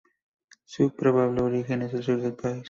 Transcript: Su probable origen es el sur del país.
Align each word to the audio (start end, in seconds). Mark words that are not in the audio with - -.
Su 0.65 0.95
probable 0.95 1.43
origen 1.43 1.83
es 1.83 1.93
el 1.93 2.01
sur 2.01 2.19
del 2.19 2.33
país. 2.33 2.59